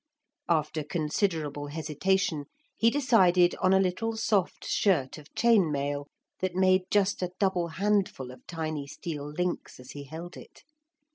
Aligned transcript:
After 0.49 0.83
considerable 0.83 1.67
hesitation 1.67 2.45
he 2.75 2.89
decided 2.89 3.53
on 3.61 3.71
a 3.71 3.79
little 3.79 4.17
soft 4.17 4.65
shirt 4.65 5.19
of 5.19 5.31
chain 5.35 5.71
mail 5.71 6.07
that 6.39 6.55
made 6.55 6.85
just 6.89 7.21
a 7.21 7.33
double 7.39 7.67
handful 7.67 8.31
of 8.31 8.43
tiny 8.47 8.87
steel 8.87 9.29
links 9.29 9.79
as 9.79 9.91
he 9.91 10.05
held 10.05 10.37
it. 10.37 10.63